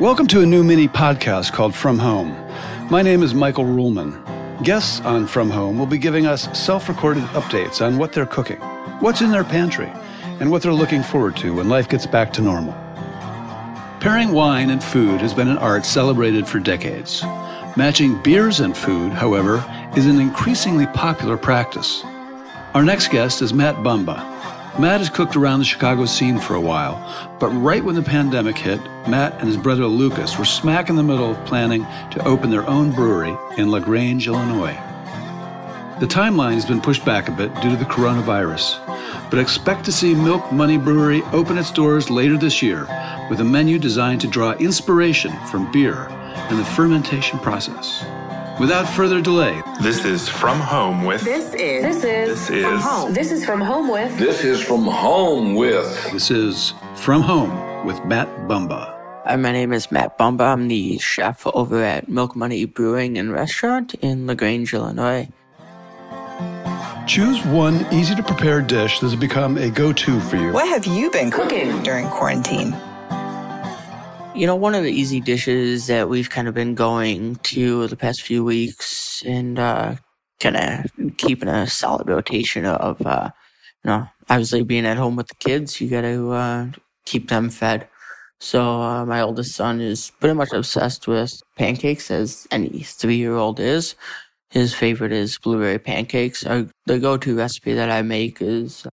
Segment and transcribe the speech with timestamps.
[0.00, 2.30] Welcome to a new mini podcast called From Home.
[2.90, 4.64] My name is Michael Ruhlman.
[4.64, 8.56] Guests on From Home will be giving us self recorded updates on what they're cooking,
[8.98, 9.92] what's in their pantry,
[10.40, 12.72] and what they're looking forward to when life gets back to normal.
[14.00, 17.22] Pairing wine and food has been an art celebrated for decades.
[17.76, 19.64] Matching beers and food, however,
[19.96, 22.02] is an increasingly popular practice.
[22.74, 24.18] Our next guest is Matt Bumba.
[24.78, 26.96] Matt has cooked around the Chicago scene for a while,
[27.40, 31.02] but right when the pandemic hit, Matt and his brother Lucas were smack in the
[31.02, 34.78] middle of planning to open their own brewery in LaGrange, Illinois.
[35.98, 38.78] The timeline has been pushed back a bit due to the coronavirus,
[39.30, 42.86] but expect to see Milk Money Brewery open its doors later this year
[43.28, 48.04] with a menu designed to draw inspiration from beer and the fermentation process.
[48.58, 51.22] Without further delay, This is From Home with.
[51.22, 51.82] This is.
[51.84, 52.28] This is.
[52.28, 52.82] This From is.
[52.82, 53.14] home.
[53.14, 54.18] This is from home with.
[54.18, 56.10] This is from home with.
[56.12, 58.94] this is From Home with Matt Bumba.
[59.26, 60.52] Hi, my name is Matt Bumba.
[60.52, 65.28] I'm the chef over at Milk Money Brewing and Restaurant in LaGrange, Illinois.
[67.06, 70.52] Choose one easy to prepare dish that has become a go to for you.
[70.52, 72.74] What have you been cooking during quarantine?
[74.38, 77.96] You know, one of the easy dishes that we've kind of been going to the
[77.96, 79.96] past few weeks and uh,
[80.38, 83.30] kind of keeping a solid rotation of, uh,
[83.82, 86.66] you know, obviously being at home with the kids, you got to uh,
[87.04, 87.88] keep them fed.
[88.38, 93.96] So uh, my oldest son is pretty much obsessed with pancakes, as any three-year-old is.
[94.50, 96.46] His favorite is blueberry pancakes.
[96.46, 98.86] Uh, the go-to recipe that I make is,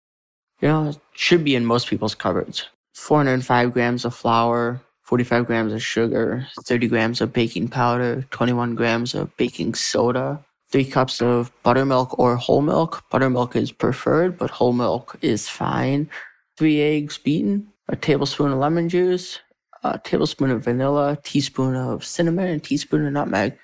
[0.60, 2.68] you know, should be in most people's cupboards.
[2.94, 4.80] 405 grams of flour,
[5.12, 10.86] 45 grams of sugar, 30 grams of baking powder, 21 grams of baking soda, 3
[10.86, 13.04] cups of buttermilk or whole milk.
[13.10, 16.08] Buttermilk is preferred, but whole milk is fine.
[16.56, 19.38] 3 eggs beaten, a tablespoon of lemon juice,
[19.84, 23.58] a tablespoon of vanilla, teaspoon of cinnamon, and teaspoon of nutmeg.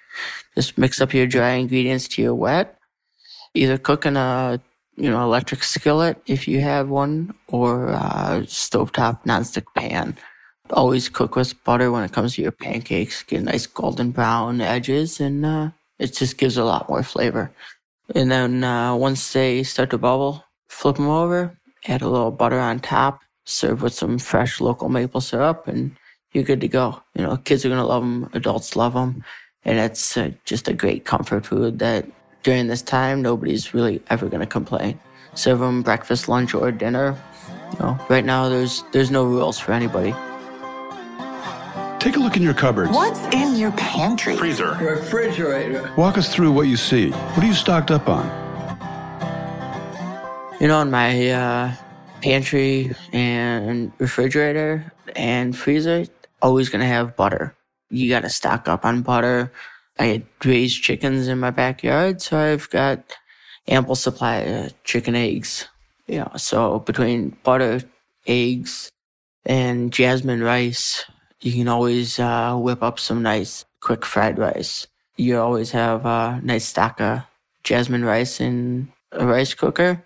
[0.55, 2.77] Just mix up your dry ingredients to your wet.
[3.55, 4.61] Either cook in a
[4.99, 10.15] you know electric skillet if you have one, or a stovetop nonstick pan.
[10.71, 13.23] Always cook with butter when it comes to your pancakes.
[13.23, 17.51] Get nice golden brown edges, and uh, it just gives a lot more flavor.
[18.15, 22.59] And then uh, once they start to bubble, flip them over, add a little butter
[22.59, 25.97] on top, serve with some fresh local maple syrup, and
[26.33, 27.03] you're good to go.
[27.15, 29.25] You know, kids are gonna love them, adults love them,
[29.65, 32.07] and it's uh, just a great comfort food that
[32.43, 34.99] during this time nobody's really ever gonna complain.
[35.35, 37.17] Serve them breakfast, lunch, or dinner.
[37.73, 40.15] You know, right now there's there's no rules for anybody.
[41.99, 42.93] Take a look in your cupboards.
[42.93, 44.37] What's in your pantry?
[44.37, 44.75] Freezer.
[44.81, 45.93] Refrigerator.
[45.97, 47.11] Walk us through what you see.
[47.11, 48.25] What are you stocked up on?
[50.61, 51.75] You know, in my uh,
[52.23, 56.07] pantry and refrigerator and freezer,
[56.41, 57.57] always gonna have butter.
[57.91, 59.53] You gotta stock up on butter.
[59.99, 63.03] I raise chickens in my backyard, so I've got
[63.67, 65.67] ample supply of chicken eggs.
[66.07, 67.83] You know, so between butter,
[68.25, 68.89] eggs,
[69.45, 71.05] and jasmine rice,
[71.41, 74.87] you can always uh, whip up some nice quick fried rice.
[75.17, 77.23] You always have a nice stack of
[77.65, 80.05] jasmine rice in a rice cooker.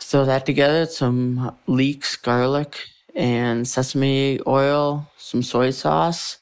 [0.00, 2.80] Throw that together, some leeks, garlic,
[3.14, 6.38] and sesame oil, some soy sauce.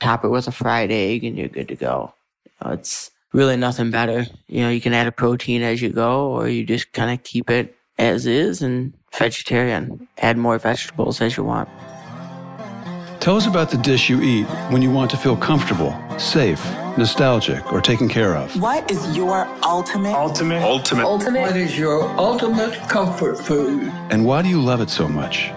[0.00, 2.14] Top it with a fried egg, and you're good to go.
[2.44, 4.26] You know, it's really nothing better.
[4.48, 7.22] You know, you can add a protein as you go, or you just kind of
[7.24, 10.08] keep it as is and vegetarian.
[10.18, 11.68] Add more vegetables as you want.
[13.26, 16.64] Tell us about the dish you eat when you want to feel comfortable, safe,
[16.96, 18.54] nostalgic, or taken care of.
[18.62, 20.14] What is your ultimate?
[20.14, 20.62] Ultimate.
[20.62, 21.04] Ultimate.
[21.04, 21.40] Ultimate.
[21.40, 23.92] What is your ultimate comfort food?
[24.12, 25.50] And why do you love it so much?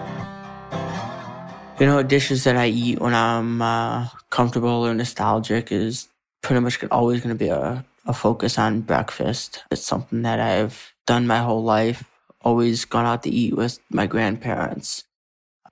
[1.78, 6.08] You know, dishes that I eat when I'm uh, comfortable or nostalgic is
[6.42, 9.62] pretty much always going to be a, a focus on breakfast.
[9.70, 12.02] It's something that I've done my whole life,
[12.40, 15.04] always gone out to eat with my grandparents.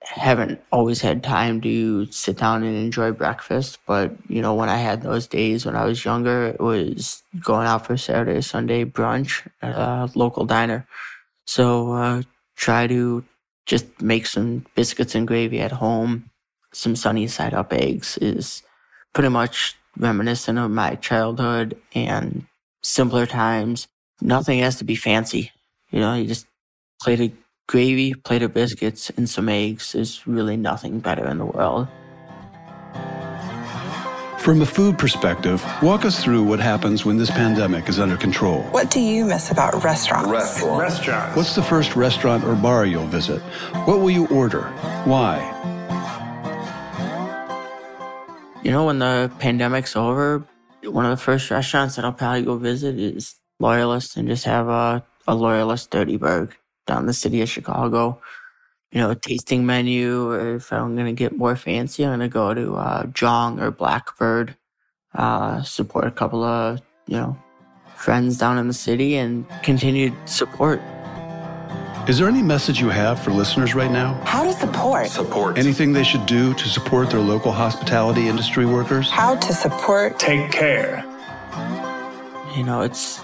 [0.09, 4.77] Haven't always had time to sit down and enjoy breakfast, but you know, when I
[4.77, 9.47] had those days when I was younger, it was going out for Saturday, Sunday brunch
[9.61, 10.87] at a local diner.
[11.45, 12.23] So, uh,
[12.55, 13.23] try to
[13.67, 16.31] just make some biscuits and gravy at home.
[16.73, 18.63] Some sunny side up eggs is
[19.13, 22.47] pretty much reminiscent of my childhood and
[22.81, 23.87] simpler times.
[24.21, 25.51] Nothing has to be fancy.
[25.91, 26.47] You know, you just
[27.01, 27.31] plate of
[27.69, 29.93] gravy, plate of biscuits, and some eggs.
[29.93, 31.87] There's really nothing better in the world.
[34.39, 38.63] From a food perspective, walk us through what happens when this pandemic is under control.
[38.71, 40.31] What do you miss about restaurants?
[40.31, 40.79] Restaurant.
[40.79, 41.37] Restaurants.
[41.37, 43.39] What's the first restaurant or bar you'll visit?
[43.85, 44.63] What will you order?
[45.05, 45.37] Why?
[48.63, 50.43] You know, when the pandemic's over,
[50.83, 54.67] one of the first restaurants that I'll probably go visit is Loyalist and just have
[54.69, 56.55] a, a Loyalist Dirty Burg
[56.89, 58.19] down the city of Chicago.
[58.91, 62.27] You know, a tasting menu, or if I'm going to get more fancy, I'm going
[62.27, 64.57] to go to uh, Jeong or Blackbird,
[65.13, 67.37] uh, support a couple of, you know,
[67.95, 70.81] friends down in the city and continued support.
[72.07, 74.19] Is there any message you have for listeners right now?
[74.25, 75.09] How to support?
[75.09, 75.59] Support.
[75.59, 79.11] Anything they should do to support their local hospitality industry workers?
[79.11, 80.17] How to support?
[80.17, 81.05] Take care.
[82.57, 83.21] You know, it's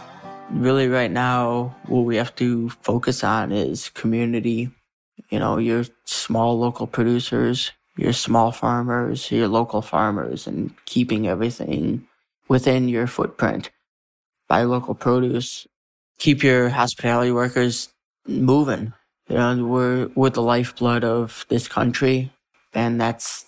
[0.51, 4.71] really right now what we have to focus on is community.
[5.29, 12.07] You know, your small local producers, your small farmers, your local farmers, and keeping everything
[12.47, 13.71] within your footprint.
[14.47, 15.67] Buy local produce.
[16.19, 17.89] Keep your hospitality workers
[18.27, 18.93] moving.
[19.29, 22.31] You know, we're, we're the lifeblood of this country,
[22.73, 23.45] and that's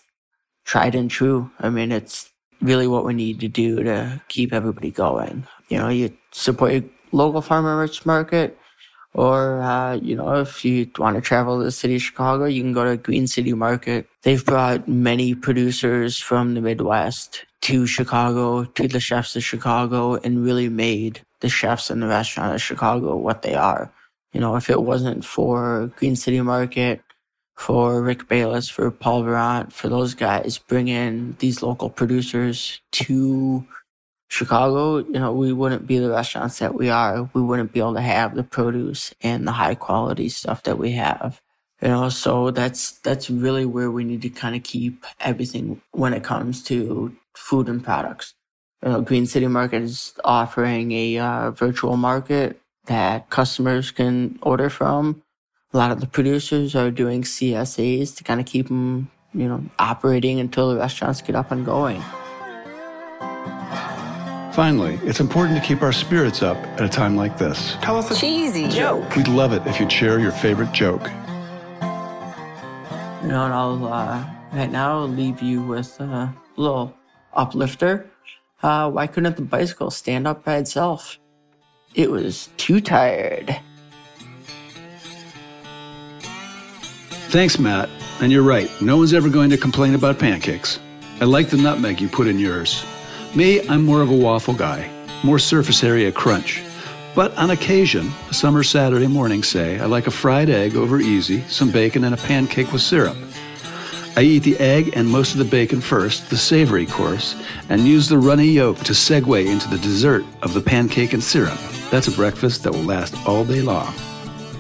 [0.66, 1.52] tried and true.
[1.60, 2.32] I mean, it's
[2.62, 5.46] really what we need to do to keep everybody going.
[5.70, 8.58] You know, you support your local farmers market,
[9.14, 12.62] or, uh, you know, if you want to travel to the city of Chicago, you
[12.62, 14.08] can go to Green City Market.
[14.22, 20.44] They've brought many producers from the Midwest to Chicago, to the chefs of Chicago, and
[20.44, 23.92] really made the chefs in the restaurant of Chicago what they are.
[24.34, 27.02] You know, if it wasn't for Green City Market,
[27.58, 33.66] for Rick Bayless, for Paul Virant, for those guys bringing these local producers to
[34.30, 37.30] Chicago, you know, we wouldn't be the restaurants that we are.
[37.34, 40.92] We wouldn't be able to have the produce and the high quality stuff that we
[40.92, 41.42] have.
[41.82, 46.14] You know, so that's that's really where we need to kind of keep everything when
[46.14, 48.34] it comes to food and products.
[48.84, 54.70] You know, Green City Market is offering a uh, virtual market that customers can order
[54.70, 55.24] from.
[55.78, 59.64] A lot of the producers are doing CSAs to kind of keep them, you know,
[59.78, 62.02] operating until the restaurants get up and going.
[64.54, 67.76] Finally, it's important to keep our spirits up at a time like this.
[67.84, 69.16] Tell us a cheesy joke.
[69.16, 71.04] We'd love it if you'd share your favorite joke.
[73.22, 76.92] You know, and I'll uh, right now leave you with a little
[77.34, 78.10] uplifter.
[78.64, 81.20] Uh, why couldn't the bicycle stand up by itself?
[81.94, 83.60] It was too tired.
[87.30, 87.90] Thanks, Matt.
[88.22, 90.80] And you're right, no one's ever going to complain about pancakes.
[91.20, 92.86] I like the nutmeg you put in yours.
[93.36, 94.90] Me, I'm more of a waffle guy,
[95.24, 96.64] more surface area crunch.
[97.16, 101.42] But on occasion, a summer Saturday morning, say, I like a fried egg over easy,
[101.50, 103.18] some bacon, and a pancake with syrup.
[104.16, 107.36] I eat the egg and most of the bacon first, the savory course,
[107.68, 111.60] and use the runny yolk to segue into the dessert of the pancake and syrup.
[111.92, 113.94] That's a breakfast that will last all day long.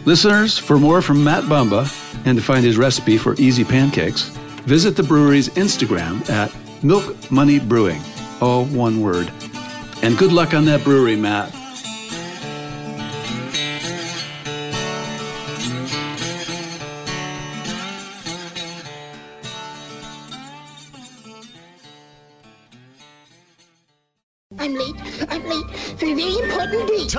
[0.07, 1.83] Listeners, for more from Matt Bumba
[2.25, 4.29] and to find his recipe for easy pancakes,
[4.63, 6.49] visit the brewery's Instagram at
[6.81, 8.01] Milk Money Brewing,
[8.39, 9.29] all one word.
[10.03, 11.53] And good luck on that brewery, Matt.